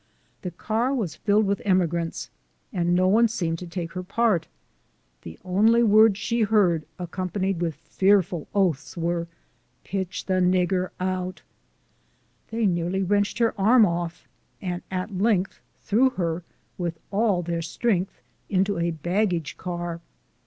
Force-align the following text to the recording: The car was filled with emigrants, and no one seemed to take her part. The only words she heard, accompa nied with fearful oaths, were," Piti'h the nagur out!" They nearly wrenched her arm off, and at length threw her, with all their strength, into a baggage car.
The 0.41 0.49
car 0.49 0.95
was 0.95 1.15
filled 1.17 1.45
with 1.45 1.61
emigrants, 1.63 2.31
and 2.73 2.95
no 2.95 3.07
one 3.07 3.27
seemed 3.27 3.59
to 3.59 3.67
take 3.67 3.93
her 3.93 4.01
part. 4.01 4.47
The 5.21 5.37
only 5.45 5.83
words 5.83 6.17
she 6.17 6.41
heard, 6.41 6.87
accompa 6.99 7.33
nied 7.39 7.59
with 7.59 7.75
fearful 7.75 8.47
oaths, 8.55 8.97
were," 8.97 9.27
Piti'h 9.85 10.25
the 10.25 10.41
nagur 10.41 10.89
out!" 10.99 11.43
They 12.49 12.65
nearly 12.65 13.03
wrenched 13.03 13.37
her 13.37 13.53
arm 13.61 13.85
off, 13.85 14.27
and 14.59 14.81
at 14.89 15.13
length 15.15 15.59
threw 15.83 16.09
her, 16.09 16.43
with 16.79 16.97
all 17.11 17.43
their 17.43 17.61
strength, 17.61 18.23
into 18.49 18.79
a 18.79 18.89
baggage 18.89 19.55
car. 19.55 20.01